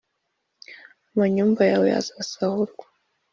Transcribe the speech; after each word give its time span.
amanyumba 1.11 1.63
yawe 1.71 1.87
azasahurwa.” 2.01 2.85